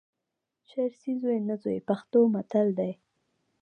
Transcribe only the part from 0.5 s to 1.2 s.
چرسي